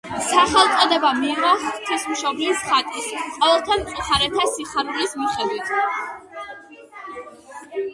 სახელწოდება 0.27 1.11
მიიღო 1.17 1.51
ღვთისმშობლის 1.65 2.65
ხატის 2.71 3.11
„ყოველთა 3.37 3.79
მწუხარეთა 3.85 4.51
სიხარულის“ 4.57 5.19
მიხედვით. 5.21 5.75